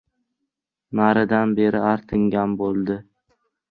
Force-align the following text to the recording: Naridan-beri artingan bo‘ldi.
Naridan-beri 1.01 1.85
artingan 1.93 2.61
bo‘ldi. 2.65 3.03